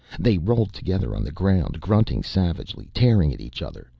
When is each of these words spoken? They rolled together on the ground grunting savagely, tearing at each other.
They 0.19 0.39
rolled 0.39 0.73
together 0.73 1.15
on 1.15 1.23
the 1.23 1.31
ground 1.31 1.79
grunting 1.79 2.23
savagely, 2.23 2.89
tearing 2.95 3.31
at 3.35 3.39
each 3.39 3.61
other. 3.61 3.87